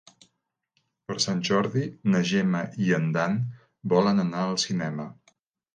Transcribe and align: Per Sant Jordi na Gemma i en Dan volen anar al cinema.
Per 1.11 1.17
Sant 1.25 1.43
Jordi 1.49 1.83
na 2.15 2.23
Gemma 2.31 2.65
i 2.87 2.91
en 3.01 3.07
Dan 3.19 3.39
volen 3.95 4.27
anar 4.29 4.45
al 4.49 4.63
cinema. 4.69 5.11